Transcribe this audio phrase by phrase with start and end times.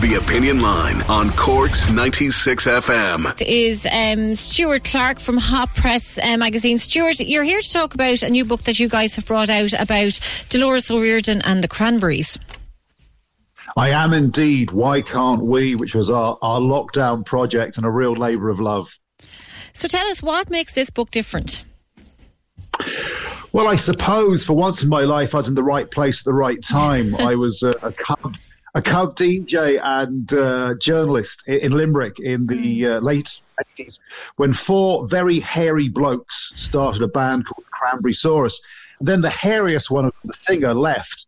[0.00, 3.42] The Opinion Line on Cork's 96 FM.
[3.44, 6.78] Is um, Stuart Clark from Hot Press uh, magazine.
[6.78, 9.72] Stuart, you're here to talk about a new book that you guys have brought out
[9.72, 12.38] about Dolores O'Riordan and the Cranberries.
[13.76, 14.70] I am indeed.
[14.70, 15.74] Why can't we?
[15.74, 18.96] Which was our, our lockdown project and a real labour of love.
[19.72, 21.64] So tell us what makes this book different.
[23.52, 26.24] Well, I suppose for once in my life, I was in the right place at
[26.24, 27.16] the right time.
[27.18, 28.36] I was a, a cub
[28.78, 33.40] a cub DJ and uh, journalist in Limerick in the uh, late
[33.76, 33.98] 80s
[34.36, 38.60] when four very hairy blokes started a band called Cranberry Saw Us.
[39.00, 41.26] Then the hairiest one of the singer left.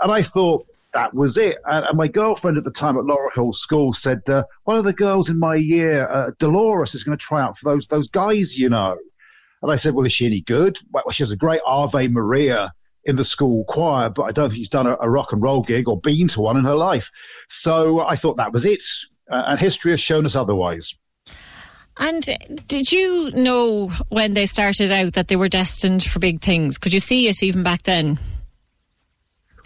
[0.00, 1.58] And I thought that was it.
[1.66, 4.84] And, and my girlfriend at the time at Laurel Hill School said, uh, one of
[4.84, 8.08] the girls in my year, uh, Dolores, is going to try out for those, those
[8.08, 8.96] guys, you know.
[9.60, 10.78] And I said, well, is she any good?
[10.90, 12.72] Well, she has a great Ave Maria
[13.08, 15.62] in the school choir, but I don't think she's done a, a rock and roll
[15.62, 17.10] gig or been to one in her life.
[17.48, 18.82] So I thought that was it.
[19.30, 20.94] Uh, and history has shown us otherwise.
[21.96, 22.22] And
[22.68, 26.78] did you know when they started out that they were destined for big things?
[26.78, 28.18] Could you see it even back then?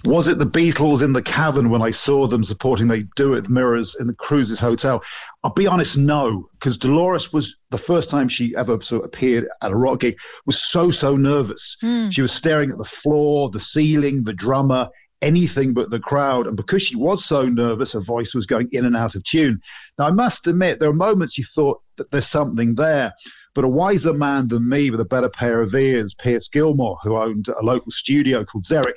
[0.05, 3.49] Was it the Beatles in the cavern when I saw them supporting They Do It
[3.49, 5.03] Mirrors in the Cruises Hotel?
[5.45, 9.47] I'll be honest, no, because Dolores was the first time she ever sort of appeared
[9.63, 11.77] at a rock gig was so so nervous.
[11.83, 12.13] Mm.
[12.13, 14.89] She was staring at the floor, the ceiling, the drummer,
[15.23, 18.85] anything but the crowd, and because she was so nervous, her voice was going in
[18.85, 19.61] and out of tune.
[19.99, 23.15] Now I must admit, there are moments you thought that there's something there.
[23.55, 27.17] But a wiser man than me with a better pair of ears, Pearse Gilmore, who
[27.17, 28.95] owned a local studio called Xeric,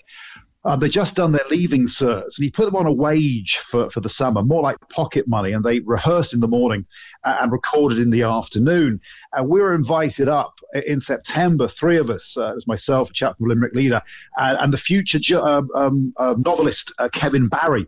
[0.65, 3.91] um, they'd just done their leaving certs, and he put them on a wage for,
[3.91, 5.51] for the summer, more like pocket money.
[5.51, 6.87] And they rehearsed in the morning
[7.23, 9.01] and recorded in the afternoon.
[9.31, 13.13] And we were invited up in September, three of us, uh, it was myself, a
[13.13, 14.01] chap from Limerick Leader,
[14.35, 17.87] and, and the future um, um, uh, novelist uh, Kevin Barry.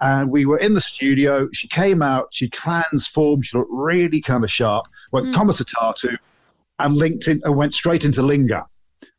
[0.00, 1.50] And we were in the studio.
[1.52, 5.34] She came out, she transformed, she looked really kind of sharp, went mm.
[5.34, 6.18] Commissaire
[6.78, 8.64] and linked in, and went straight into Linger.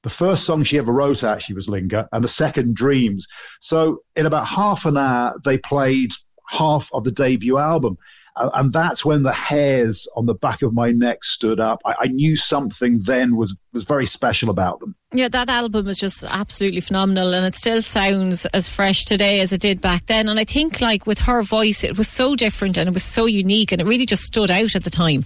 [0.05, 3.25] The first song she ever wrote actually was Linger, and the second Dreams.
[3.59, 6.11] So in about half an hour, they played
[6.47, 7.97] half of the debut album.
[8.35, 11.81] And that's when the hairs on the back of my neck stood up.
[11.85, 14.93] I, I, knew something then was was very special about them.
[15.13, 19.53] Yeah, that album was just absolutely phenomenal, and it still sounds as fresh today as
[19.53, 20.27] it did back then.
[20.27, 23.25] And I think, like with her voice, it was so different and it was so
[23.25, 25.25] unique, and it really just stood out at the time.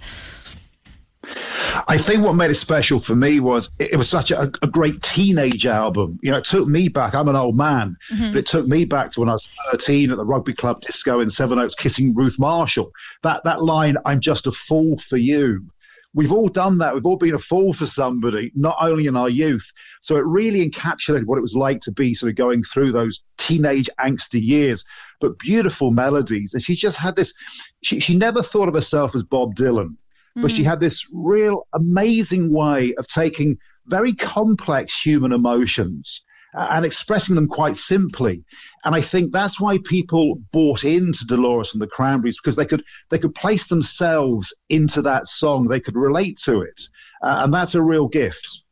[1.86, 5.02] I think what made it special for me was it, was such a, a, great
[5.02, 6.18] teenage album.
[6.22, 7.14] You know, it took me back.
[7.14, 8.32] I'm an old man, mm-hmm.
[8.32, 11.20] but it took me back to when I was 13 at the rugby club disco
[11.20, 12.92] in Sevenoaks, kissing Ruth Marshall.
[13.22, 15.66] That that line, "I'm just a fool for you."
[16.12, 16.94] We've all done that.
[16.94, 19.70] We've all been a fool for somebody, not only in our youth.
[20.02, 23.20] So it really encapsulated what it was like to be sort of going through those
[23.38, 24.84] teenage angsty years,
[25.20, 26.52] but beautiful melodies.
[26.52, 27.32] And she just had this,
[27.80, 29.98] she, she never thought of herself as Bob Dylan
[30.36, 30.68] but she hmm.
[30.68, 37.76] had this real amazing way of taking very complex human emotions and expressing them quite
[37.76, 38.44] simply.
[38.84, 42.82] And I think that's why people bought into Dolores and the Cranberries because they could
[43.10, 46.80] they could place themselves into that song, they could relate to it,
[47.22, 48.64] uh, and that's a real gift.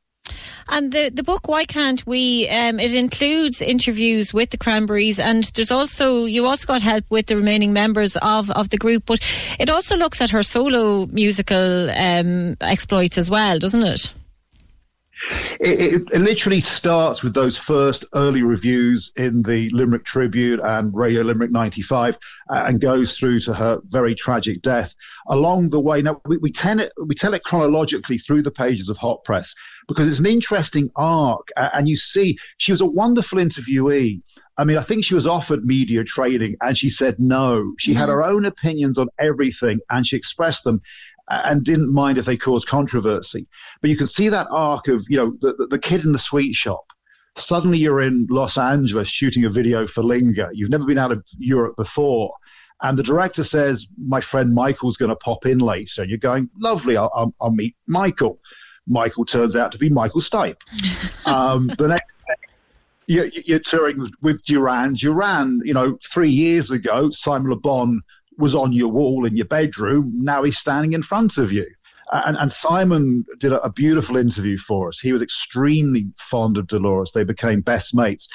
[0.68, 5.44] And the, the book, Why Can't We, um, it includes interviews with the Cranberries and
[5.44, 9.20] there's also, you also got help with the remaining members of, of the group, but
[9.58, 14.12] it also looks at her solo musical um, exploits as well, doesn't it?
[15.60, 20.94] It, it, it, literally starts with those first early reviews in the Limerick Tribune and
[20.94, 22.16] Radio Limerick 95
[22.48, 24.94] uh, and goes through to her very tragic death.
[25.28, 28.90] Along the way, now we, we, tell it, we tell it chronologically through the pages
[28.90, 29.54] of Hot Press
[29.88, 31.48] because it's an interesting arc.
[31.56, 34.22] And you see, she was a wonderful interviewee.
[34.56, 37.74] I mean, I think she was offered media training and she said no.
[37.78, 38.00] She mm-hmm.
[38.00, 40.82] had her own opinions on everything and she expressed them
[41.28, 43.48] and didn't mind if they caused controversy.
[43.80, 46.54] But you can see that arc of, you know, the, the kid in the sweet
[46.54, 46.84] shop.
[47.36, 50.50] Suddenly you're in Los Angeles shooting a video for Linger.
[50.52, 52.32] You've never been out of Europe before.
[52.82, 56.02] And the director says, my friend Michael's going to pop in later.
[56.02, 58.38] And you're going, lovely, I'll, I'll, I'll meet Michael.
[58.86, 60.56] Michael turns out to be Michael Stipe.
[61.26, 62.48] Um, the next day,
[63.06, 64.94] you're, you're touring with Duran.
[64.94, 68.00] Duran, you know, three years ago, Simon Le Bon
[68.38, 70.12] was on your wall in your bedroom.
[70.22, 71.66] Now he's standing in front of you.
[72.10, 74.98] And, and, Simon did a, beautiful interview for us.
[74.98, 77.12] He was extremely fond of Dolores.
[77.12, 78.28] They became best mates.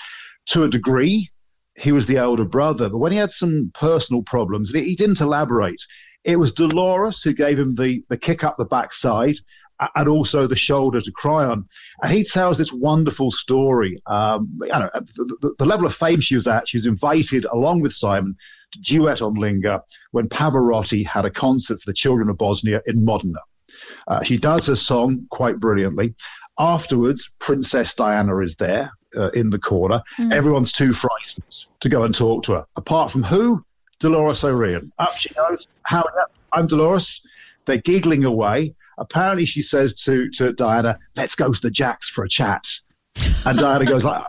[0.50, 1.32] To a degree,
[1.76, 5.82] he was the elder brother, but when he had some personal problems, he didn't elaborate.
[6.24, 9.38] It was Dolores who gave him the, the kick up the backside
[9.95, 11.68] and also the shoulder to cry on.
[12.01, 14.01] And he tells this wonderful story.
[14.06, 17.81] Um, know, the, the, the, level of fame she was at, she was invited along
[17.81, 18.38] with Simon
[18.74, 19.81] to duet on Linger
[20.12, 23.39] when Pavarotti had a concert for the children of Bosnia in Modena.
[24.07, 26.15] Uh, she does her song quite brilliantly.
[26.57, 30.03] Afterwards, Princess Diana is there uh, in the corner.
[30.19, 30.33] Mm.
[30.33, 32.65] Everyone's too frightened to go and talk to her.
[32.75, 33.65] Apart from who?
[34.00, 34.91] Dolores O'Riordan.
[35.00, 35.68] Up she goes.
[35.83, 36.03] How?
[36.51, 37.21] I'm Dolores.
[37.65, 38.75] They're giggling away.
[38.98, 42.66] Apparently, she says to, to Diana, let's go to the Jacks for a chat.
[43.45, 44.24] And Diana goes, like,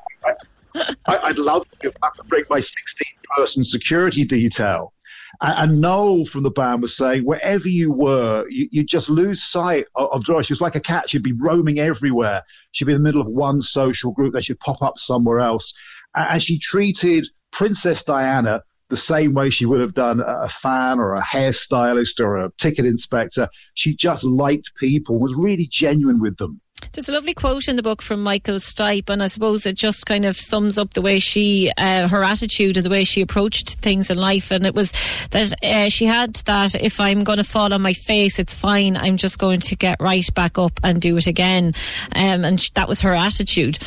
[1.07, 3.07] I, would love to to bring my 16
[3.37, 4.93] person security detail.
[5.41, 9.43] And, and Noel from the band was saying, wherever you were, you, you just lose
[9.43, 10.47] sight of, of Doris.
[10.47, 11.11] She was like a cat.
[11.11, 12.43] She'd be roaming everywhere.
[12.73, 14.35] She'd be in the middle of one social group.
[14.35, 15.73] They should pop up somewhere else.
[16.15, 21.15] And she treated Princess Diana the same way she would have done a fan or
[21.15, 23.49] a hairstylist or a ticket inspector.
[23.75, 26.61] She just liked people, was really genuine with them.
[26.93, 30.07] There's a lovely quote in the book from Michael Stipe, and I suppose it just
[30.07, 33.77] kind of sums up the way she, uh, her attitude and the way she approached
[33.77, 34.51] things in life.
[34.51, 34.93] And it was
[35.31, 38.97] that uh, she had that if I'm going to fall on my face, it's fine.
[38.97, 41.75] I'm just going to get right back up and do it again.
[42.15, 43.79] Um, and that was her attitude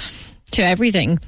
[0.52, 1.20] to everything.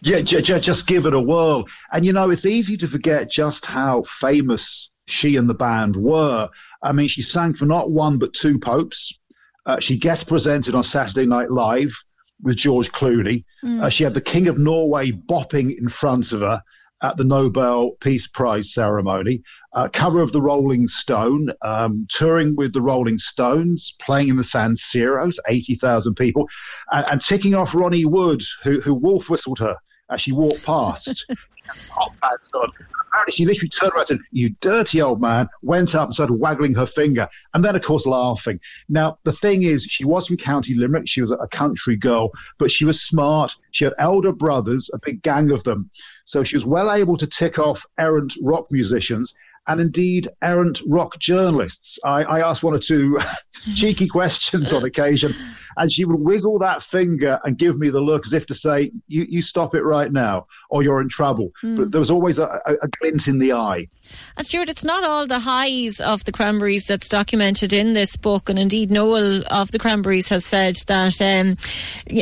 [0.00, 1.66] Yeah, just give it a whirl.
[1.92, 6.50] And you know, it's easy to forget just how famous she and the band were.
[6.82, 9.18] I mean, she sang for not one but two popes.
[9.64, 11.94] Uh, she guest presented on Saturday Night Live
[12.42, 13.44] with George Clooney.
[13.64, 13.84] Mm.
[13.84, 16.62] Uh, she had the King of Norway bopping in front of her
[17.02, 19.42] at the Nobel Peace Prize ceremony.
[19.72, 24.44] Uh, cover of the Rolling Stone, um, touring with the Rolling Stones, playing in the
[24.44, 26.48] San Siro's, 80,000 people,
[26.90, 29.76] and, and, ticking off Ronnie Wood, who, who wolf whistled her
[30.10, 31.24] as she walked past.
[31.90, 32.70] Hot pants on
[33.12, 36.34] apparently she literally turned around and said, You dirty old man, went up and started
[36.34, 37.28] waggling her finger.
[37.54, 38.60] And then, of course, laughing.
[38.88, 41.08] Now, the thing is, she was from County Limerick.
[41.08, 43.54] She was a country girl, but she was smart.
[43.70, 45.90] She had elder brothers, a big gang of them.
[46.24, 49.34] So she was well able to tick off errant rock musicians
[49.66, 51.98] and indeed errant rock journalists.
[52.04, 53.20] I, I asked one or two
[53.76, 55.34] cheeky questions on occasion,
[55.76, 58.92] and she would wiggle that finger and give me the look as if to say,
[59.08, 61.76] "You, you stop it right now, or you're in trouble." Mm.
[61.76, 63.88] But there was always a, a, a, glint in the eye.
[64.36, 68.48] And Stuart, it's not all the highs of the Cranberries that's documented in this book,
[68.48, 71.56] and indeed Noel of the Cranberries has said that um,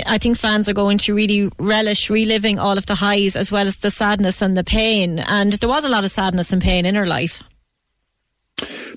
[0.07, 3.67] I think fans are going to really relish reliving all of the highs as well
[3.67, 5.19] as the sadness and the pain.
[5.19, 7.43] And there was a lot of sadness and pain in her life.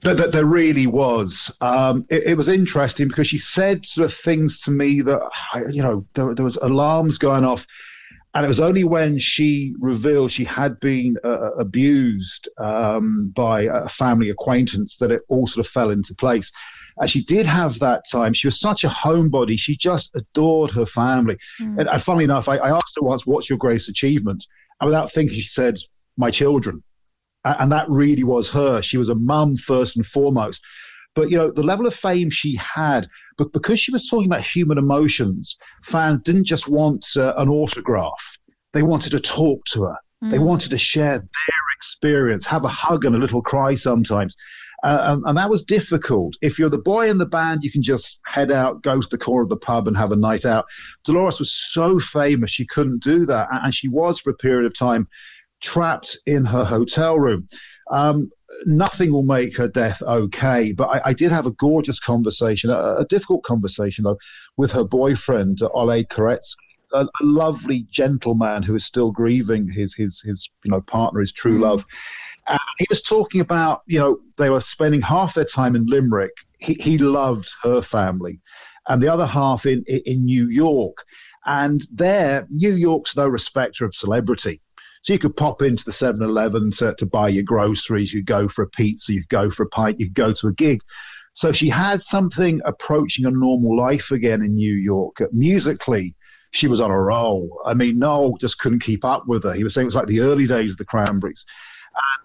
[0.02, 1.56] That, that there really was.
[1.62, 5.22] Um, it, it, was interesting because she said sort of things to me that,
[5.72, 7.66] you know, there, there was alarms going off.
[8.36, 13.64] And it was only when she revealed she had been uh, uh, abused um, by
[13.64, 16.52] a family acquaintance that it all sort of fell into place.
[16.98, 18.34] And she did have that time.
[18.34, 19.60] She was such a homebody.
[19.60, 21.38] She just adored her family.
[21.62, 21.80] Mm.
[21.80, 24.46] And, and funnily enough, I, I asked her once, What's your greatest achievement?
[24.82, 25.78] And without thinking, she said,
[26.18, 26.84] My children
[27.44, 28.82] and that really was her.
[28.82, 30.62] She was a mum first and foremost.
[31.16, 33.08] But you know, the level of fame she had,
[33.38, 38.38] but because she was talking about human emotions, fans didn't just want uh, an autograph;
[38.74, 39.98] they wanted to talk to her.
[40.24, 40.32] Mm.
[40.32, 44.36] They wanted to share their experience, have a hug and a little cry sometimes.
[44.84, 46.36] Uh, and, and, that was difficult.
[46.42, 49.18] If you're the boy in the band, you can just head out, go to the
[49.18, 50.66] corner of the pub, and have a night out.
[51.06, 53.48] Dolores was so famous, she couldn't do that.
[53.50, 55.08] And she was, for a period of time,
[55.64, 57.48] trapped in her hotel room.
[57.90, 58.30] Um,
[58.66, 60.74] nothing will make her death okay.
[60.74, 64.18] But I, I did have a gorgeous conversation, a, a, difficult conversation though,
[64.58, 66.56] with her boyfriend Olé Koretsky.
[66.94, 71.32] A, a, lovely gentleman who is still grieving his his his you know partner, his
[71.32, 71.62] true mm.
[71.62, 71.86] love.
[72.48, 76.34] And he was talking about you know they were spending half their time in Limerick.
[76.60, 78.42] He, he loved her family,
[78.88, 80.98] and the other half in in New York.
[81.46, 84.62] And there, New York's no respecter of celebrity.
[85.04, 88.48] So you could pop into the 7 Eleven to, to buy your groceries, you go
[88.48, 90.80] for a pizza, you go for a pint, you go to a gig.
[91.34, 95.18] So she had something approaching a normal life again in New York.
[95.34, 96.16] Musically,
[96.52, 97.60] she was on a roll.
[97.66, 99.54] I mean, Noel just couldn't keep up with her.
[99.54, 101.46] He was saying it was like the early days of the Cranberries.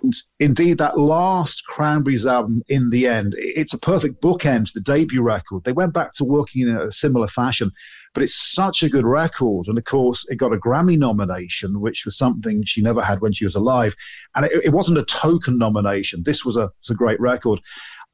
[0.02, 4.80] And indeed, that last Cranberries album, in the end, it's a perfect bookend to the
[4.80, 5.64] debut record.
[5.64, 7.72] They went back to working in a similar fashion.
[8.14, 9.68] But it's such a good record.
[9.68, 13.32] And of course, it got a Grammy nomination, which was something she never had when
[13.32, 13.94] she was alive.
[14.34, 16.22] And it, it wasn't a token nomination.
[16.24, 17.60] This was a, was a great record.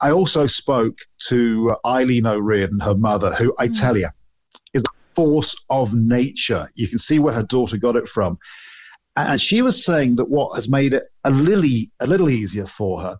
[0.00, 0.98] I also spoke
[1.28, 3.80] to Eileen O'Riordan, her mother, who I mm.
[3.80, 4.08] tell you
[4.72, 6.70] is a force of nature.
[6.74, 8.38] You can see where her daughter got it from.
[9.16, 11.64] And she was saying that what has made it a little,
[12.00, 13.18] a little easier for her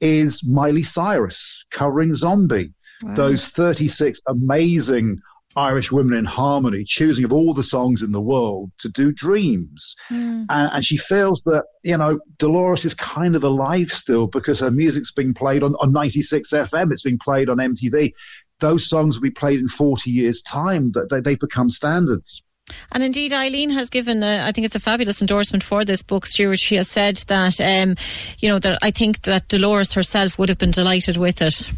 [0.00, 2.72] is Miley Cyrus covering Zombie.
[3.02, 3.14] Wow.
[3.14, 5.20] Those 36 amazing
[5.56, 9.94] Irish Women in Harmony, choosing of all the songs in the world to do Dreams.
[10.10, 10.46] Mm.
[10.48, 14.70] And, and, she feels that, you know, Dolores is kind of alive still because her
[14.70, 18.12] music's being played on, on 96 FM, it's being played on MTV.
[18.60, 22.42] Those songs will be played in 40 years' time, that they, they've become standards.
[22.90, 26.24] And indeed, Eileen has given, a, I think it's a fabulous endorsement for this book,
[26.24, 26.58] Stuart.
[26.58, 27.96] She has said that, um,
[28.38, 31.70] you know, that I think that Dolores herself would have been delighted with it.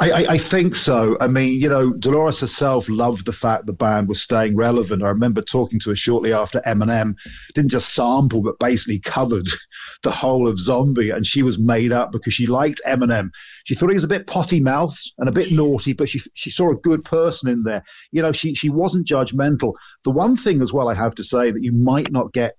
[0.00, 1.16] I, I, I, think so.
[1.20, 5.02] I mean, you know, Dolores herself loved the fact the band was staying relevant.
[5.02, 7.16] I remember talking to her shortly after Eminem
[7.54, 9.48] didn't just sample, but basically covered
[10.04, 13.30] the whole of Zombie, and she was made up because she liked Eminem.
[13.64, 16.50] She thought he was a bit potty mouthed and a bit naughty, but she she
[16.50, 17.82] saw a good person in there.
[18.12, 19.72] You know, she she wasn't judgmental.
[20.04, 22.56] The one thing as well I have to say that you might not get,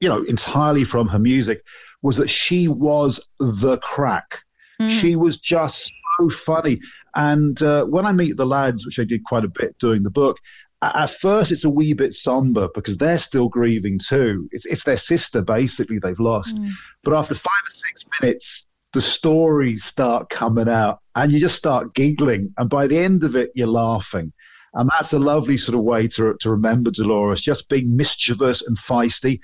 [0.00, 1.62] you know, entirely from her music
[2.02, 4.40] was that she was the crack.
[4.80, 4.90] Mm.
[4.90, 6.80] She was just so funny.
[7.14, 10.10] And uh, when I meet the lads, which I did quite a bit doing the
[10.10, 10.38] book,
[10.82, 14.48] at first it's a wee bit somber because they're still grieving too.
[14.50, 16.56] It's, it's their sister basically they've lost.
[16.56, 16.70] Mm.
[17.04, 21.94] But after five or six minutes, the stories start coming out and you just start
[21.94, 22.54] giggling.
[22.56, 24.32] And by the end of it, you're laughing.
[24.72, 28.78] And that's a lovely sort of way to, to remember Dolores, just being mischievous and
[28.78, 29.40] feisty.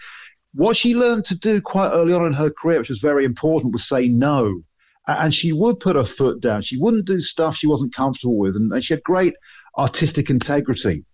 [0.55, 3.73] What she learned to do quite early on in her career, which was very important,
[3.73, 4.63] was say no
[5.07, 6.63] and she would put her foot down.
[6.63, 9.35] She wouldn't do stuff she wasn't comfortable with, and, and she had great
[9.77, 11.05] artistic integrity.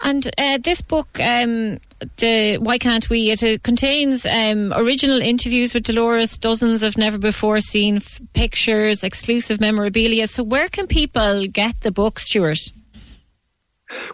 [0.00, 1.78] And uh, this book, um,
[2.18, 3.30] the Why Can't We?
[3.30, 9.02] It uh, contains um, original interviews with Dolores, dozens of never before seen f- pictures,
[9.02, 10.28] exclusive memorabilia.
[10.28, 12.60] So, where can people get the book, Stuart?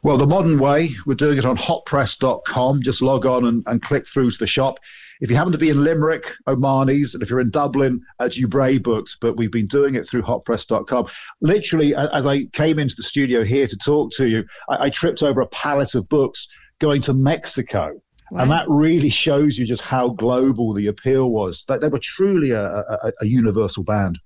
[0.03, 2.83] Well, the modern way, we're doing it on hotpress.com.
[2.83, 4.79] Just log on and, and click through to the shop.
[5.21, 8.83] If you happen to be in Limerick, O'Mahony's, and if you're in Dublin, at Dubray
[8.83, 11.07] Books, but we've been doing it through hotpress.com.
[11.41, 15.23] Literally, as I came into the studio here to talk to you, I, I tripped
[15.23, 16.49] over a pallet of books
[16.81, 18.01] going to Mexico.
[18.31, 18.43] Wow.
[18.43, 21.65] And that really shows you just how global the appeal was.
[21.67, 24.19] They, they were truly a, a, a universal band.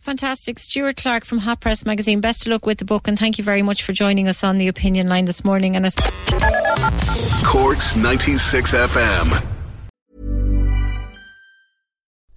[0.00, 0.58] Fantastic.
[0.58, 2.20] Stuart Clark from Hot Press Magazine.
[2.20, 4.58] Best of luck with the book and thank you very much for joining us on
[4.58, 5.76] the opinion line this morning.
[5.76, 5.86] And
[7.42, 9.53] Corks 96 FM.